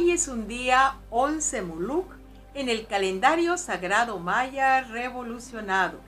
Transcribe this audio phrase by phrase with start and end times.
[0.00, 2.10] Hoy es un día 11 Muluk
[2.54, 6.00] en el calendario sagrado maya revolucionado.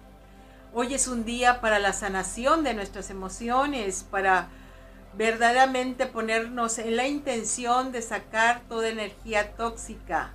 [0.72, 4.48] Hoy es un día para la sanación de nuestras emociones, para
[5.14, 10.30] verdaderamente ponernos en la intención de sacar toda energía tóxica,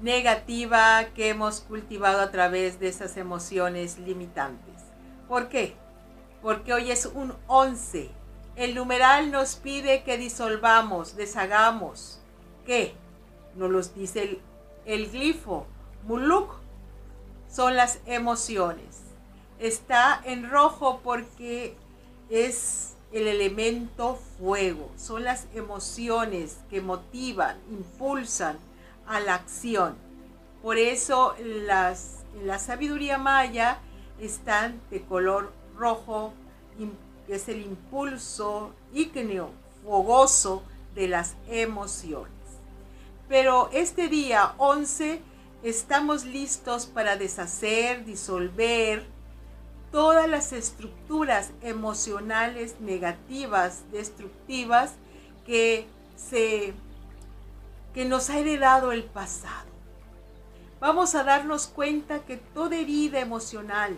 [0.00, 4.84] negativa que hemos cultivado a través de esas emociones limitantes.
[5.26, 5.74] ¿Por qué?
[6.42, 8.08] Porque hoy es un 11.
[8.54, 12.20] El numeral nos pide que disolvamos, deshagamos,
[12.64, 12.94] ¿Qué?
[13.56, 14.40] Nos los dice el,
[14.84, 15.66] el glifo.
[16.06, 16.54] Muluk
[17.50, 19.02] son las emociones.
[19.58, 21.76] Está en rojo porque
[22.28, 24.90] es el elemento fuego.
[24.96, 28.58] Son las emociones que motivan, impulsan
[29.06, 29.96] a la acción.
[30.62, 33.78] Por eso las, la sabiduría maya
[34.18, 36.32] están de color rojo,
[37.26, 39.50] que es el impulso ígneo,
[39.84, 40.62] fogoso
[40.94, 42.33] de las emociones.
[43.28, 45.20] Pero este día 11
[45.62, 49.06] estamos listos para deshacer, disolver
[49.90, 54.94] todas las estructuras emocionales negativas, destructivas
[55.46, 55.86] que,
[56.16, 56.74] se,
[57.94, 59.72] que nos ha heredado el pasado.
[60.80, 63.96] Vamos a darnos cuenta que toda herida emocional,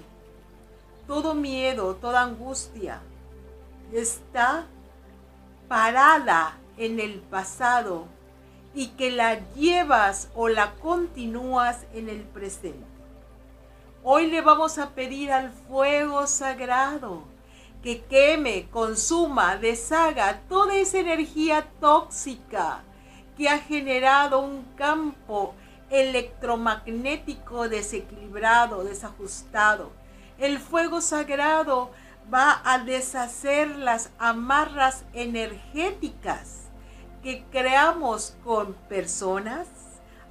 [1.08, 3.00] todo miedo, toda angustia
[3.92, 4.66] está
[5.66, 8.06] parada en el pasado
[8.77, 12.84] y que la llevas o la continúas en el presente.
[14.05, 17.22] Hoy le vamos a pedir al fuego sagrado
[17.82, 22.82] que queme, consuma, deshaga toda esa energía tóxica
[23.38, 25.54] que ha generado un campo
[25.88, 29.91] electromagnético desequilibrado, desajustado.
[30.36, 31.92] El fuego sagrado
[32.32, 36.66] va a deshacer las amarras energéticas
[37.26, 39.66] que creamos con personas,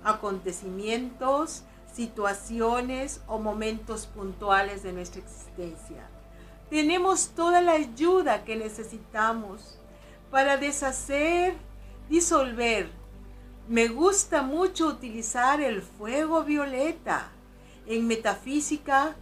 [0.06, 1.64] acontecimientos,
[1.94, 6.08] situaciones o momentos puntuales de nuestra existencia.
[6.70, 9.78] Tenemos toda la ayuda que necesitamos
[10.32, 11.58] para deshacer,
[12.08, 12.90] disolver.
[13.68, 17.28] Me gusta mucho utilizar el fuego violeta.
[17.88, 19.18] En metafísica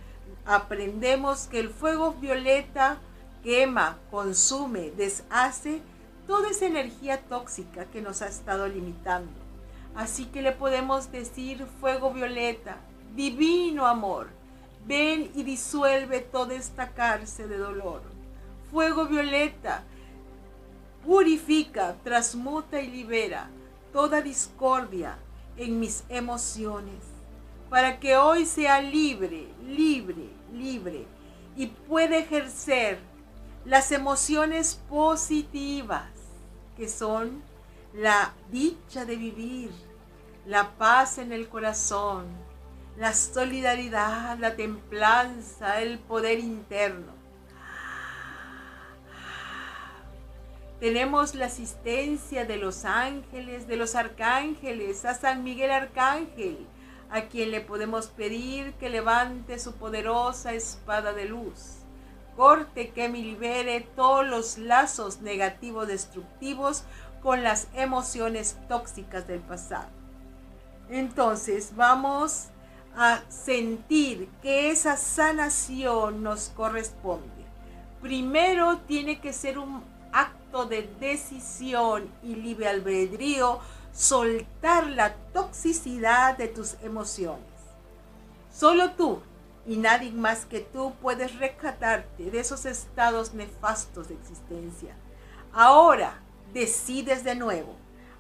[0.45, 3.00] aprendemos que el fuego violeta
[3.44, 5.81] quema, consume, deshace
[6.28, 9.31] toda esa energía tóxica que nos ha estado limitando.
[9.95, 12.78] Así que le podemos decir, fuego violeta,
[13.16, 14.29] divino amor,
[14.88, 18.01] ven y disuelve toda esta cárcel de dolor.
[18.72, 19.83] Fuego violeta,
[21.06, 23.50] purifica, transmuta y libera
[23.91, 25.17] toda discordia
[25.57, 27.03] en mis emociones,
[27.69, 31.06] para que hoy sea libre, libre, libre
[31.56, 32.97] y pueda ejercer
[33.66, 36.12] las emociones positivas
[36.75, 37.41] que son
[37.94, 39.72] la dicha de vivir,
[40.45, 42.25] la paz en el corazón,
[42.97, 47.13] la solidaridad, la templanza, el poder interno.
[50.79, 56.67] Tenemos la asistencia de los ángeles, de los arcángeles, a San Miguel Arcángel,
[57.09, 61.82] a quien le podemos pedir que levante su poderosa espada de luz
[62.35, 66.83] corte que me libere todos los lazos negativos destructivos
[67.21, 69.89] con las emociones tóxicas del pasado.
[70.89, 72.47] Entonces vamos
[72.95, 77.44] a sentir que esa sanación nos corresponde.
[78.01, 83.59] Primero tiene que ser un acto de decisión y libre albedrío,
[83.94, 87.45] soltar la toxicidad de tus emociones.
[88.51, 89.21] Solo tú
[89.65, 94.95] y nadie más que tú puedes rescatarte de esos estados nefastos de existencia.
[95.54, 96.21] Ahora
[96.54, 97.75] decides de nuevo.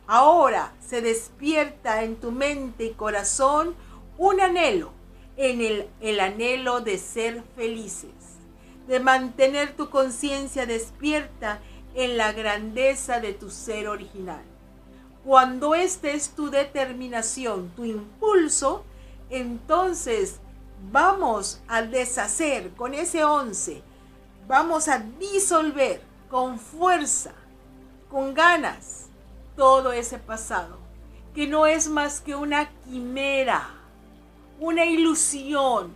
[0.07, 3.75] Ahora se despierta en tu mente y corazón
[4.17, 4.91] un anhelo,
[5.37, 8.11] en el, el anhelo de ser felices,
[8.87, 11.59] de mantener tu conciencia despierta
[11.95, 14.43] en la grandeza de tu ser original.
[15.23, 18.83] Cuando esta es tu determinación, tu impulso,
[19.29, 20.39] entonces
[20.91, 23.81] vamos a deshacer con ese 11,
[24.47, 27.33] vamos a disolver con fuerza,
[28.09, 29.09] con ganas,
[29.55, 30.77] todo ese pasado,
[31.33, 33.69] que no es más que una quimera,
[34.59, 35.93] una ilusión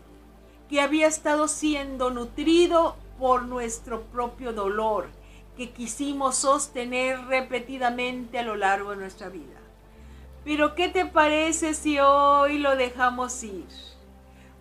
[0.69, 5.09] que había estado siendo nutrido por nuestro propio dolor,
[5.55, 9.57] que quisimos sostener repetidamente a lo largo de nuestra vida.
[10.43, 13.65] Pero ¿qué te parece si hoy lo dejamos ir?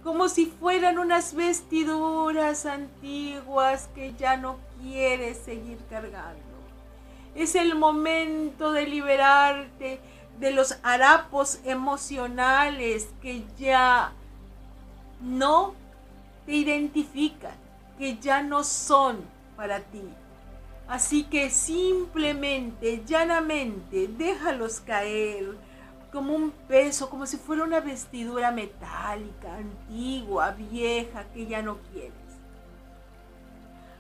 [0.07, 6.45] Como si fueran unas vestiduras antiguas que ya no quieres seguir cargando.
[7.35, 9.99] Es el momento de liberarte
[10.39, 14.13] de los harapos emocionales que ya
[15.21, 15.75] no
[16.47, 17.57] te identifican,
[17.99, 19.25] que ya no son
[19.57, 20.05] para ti.
[20.87, 25.57] Así que simplemente, llanamente, déjalos caer
[26.13, 32.13] como un peso, como si fuera una vestidura metálica, antigua, vieja, que ya no quieres.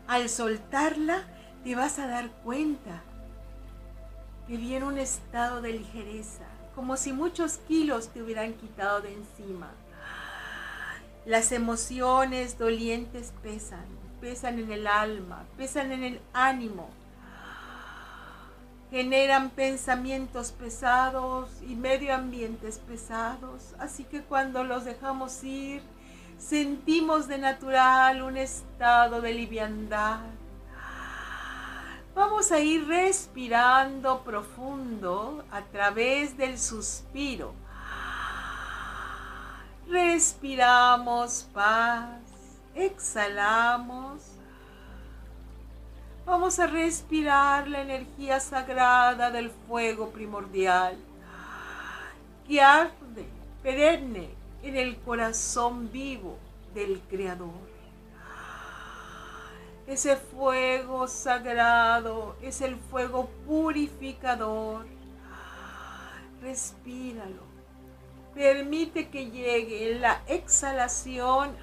[0.06, 1.24] Al soltarla,
[1.64, 3.02] te vas a dar cuenta
[4.46, 6.44] que viene un estado de ligereza,
[6.74, 9.72] como si muchos kilos te hubieran quitado de encima.
[11.24, 13.84] Las emociones dolientes pesan,
[14.20, 16.88] pesan en el alma, pesan en el ánimo,
[18.90, 25.82] generan pensamientos pesados y medio ambientes pesados, así que cuando los dejamos ir,
[26.38, 30.20] sentimos de natural un estado de liviandad.
[32.14, 37.52] Vamos a ir respirando profundo a través del suspiro.
[39.86, 42.20] Respiramos paz,
[42.74, 44.35] exhalamos.
[46.26, 50.96] Vamos a respirar la energía sagrada del fuego primordial
[52.48, 53.24] que arde
[53.62, 54.30] perenne
[54.64, 56.36] en el corazón vivo
[56.74, 57.76] del Creador.
[59.86, 64.84] Ese fuego sagrado es el fuego purificador.
[66.42, 67.44] Respíralo.
[68.34, 71.54] Permite que llegue la exhalación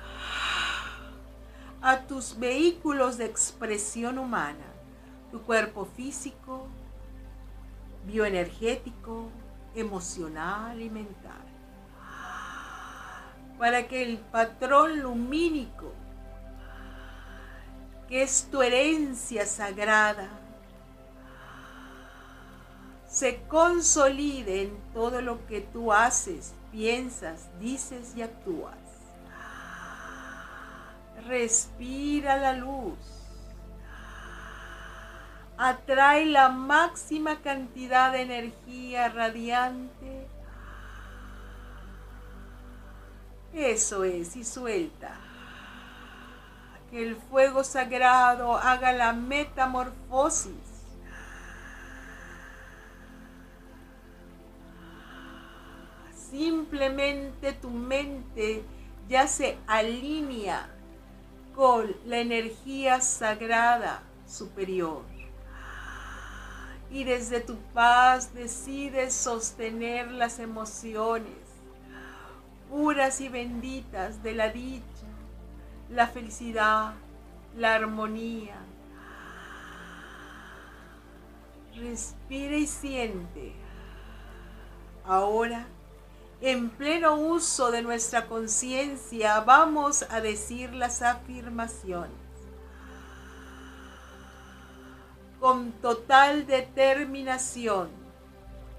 [1.84, 4.66] a tus vehículos de expresión humana,
[5.32, 6.68] tu cuerpo físico,
[8.08, 9.30] bioenergético,
[9.76, 11.44] emocional y mental,
[13.60, 15.92] para que el patrón lumínico
[18.08, 20.30] que es tu herencia sagrada,
[23.08, 28.83] se consolide en todo lo que tú haces, piensas, dices y actúas.
[31.28, 32.98] Respira la luz.
[35.58, 40.28] Atrae la máxima cantidad de energía radiante.
[43.54, 45.16] Eso es, y suelta
[46.94, 50.54] que el fuego sagrado haga la metamorfosis.
[56.30, 58.64] Simplemente tu mente
[59.08, 60.73] ya se alinea
[62.06, 65.04] la energía sagrada superior.
[66.92, 71.34] Y desde tu paz decides sostener las emociones
[72.70, 74.84] puras y benditas de la dicha
[75.94, 76.94] la felicidad,
[77.56, 78.56] la armonía.
[81.76, 83.54] Respira y siente.
[85.06, 85.68] Ahora,
[86.46, 92.12] en pleno uso de nuestra conciencia, vamos a decir las afirmaciones.
[95.40, 97.90] Con total determinación,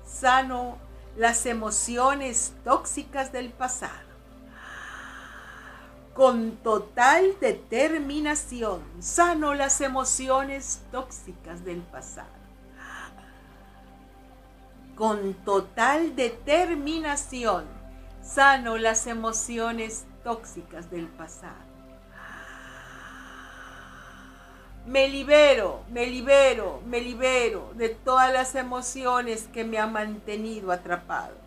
[0.05, 0.77] sano
[1.17, 4.05] las emociones tóxicas del pasado
[6.15, 12.44] con total determinación sano las emociones tóxicas del pasado.
[14.95, 17.65] Con total determinación
[18.23, 21.75] sano las emociones tóxicas del pasado.
[24.87, 31.45] Me libero, me libero, me libero de todas las emociones que me han mantenido atrapado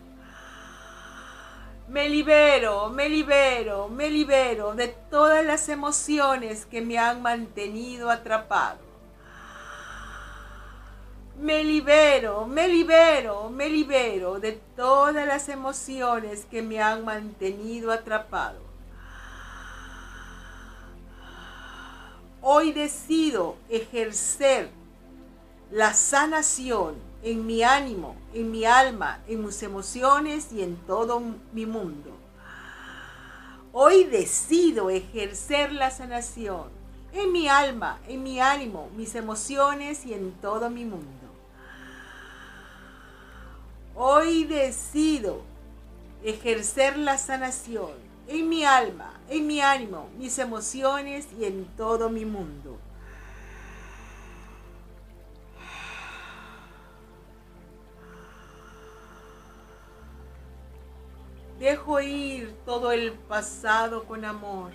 [1.88, 8.87] me libero, me libero, me libero de todas las emociones que me han mantenido atrapado.
[11.38, 18.58] Me libero, me libero, me libero de todas las emociones que me han mantenido atrapado.
[22.42, 24.68] Hoy decido ejercer
[25.70, 31.66] la sanación en mi ánimo, en mi alma, en mis emociones y en todo mi
[31.66, 32.10] mundo.
[33.72, 36.64] Hoy decido ejercer la sanación
[37.12, 41.27] en mi alma, en mi ánimo, mis emociones y en todo mi mundo.
[44.00, 45.42] Hoy decido
[46.22, 47.90] ejercer la sanación
[48.28, 52.78] en mi alma, en mi ánimo, mis emociones y en todo mi mundo.
[61.58, 64.70] Dejo ir todo el pasado con amor.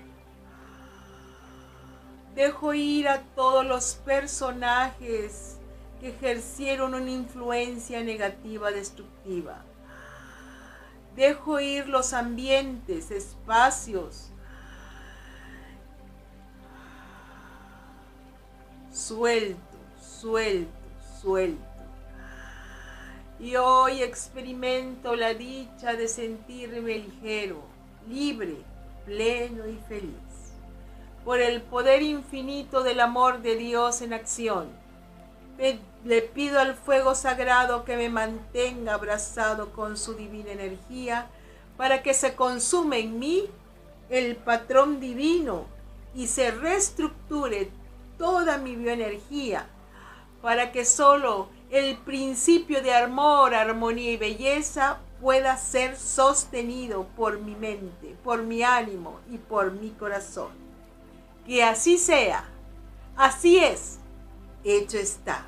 [2.35, 5.59] Dejo ir a todos los personajes
[6.03, 9.63] ejercieron una influencia negativa destructiva.
[11.15, 14.29] Dejo ir los ambientes, espacios,
[18.91, 20.71] suelto, suelto,
[21.21, 21.63] suelto.
[23.39, 27.63] Y hoy experimento la dicha de sentirme ligero,
[28.09, 28.57] libre,
[29.05, 30.13] pleno y feliz.
[31.23, 34.69] Por el poder infinito del amor de Dios en acción,
[36.03, 41.27] le pido al fuego sagrado que me mantenga abrazado con su divina energía
[41.77, 43.45] para que se consume en mí
[44.09, 45.65] el patrón divino
[46.13, 47.71] y se reestructure
[48.17, 49.67] toda mi bioenergía
[50.41, 57.55] para que solo el principio de amor, armonía y belleza pueda ser sostenido por mi
[57.55, 60.51] mente, por mi ánimo y por mi corazón.
[61.47, 62.43] Que así sea.
[63.15, 63.99] Así es.
[64.65, 65.47] Hecho está.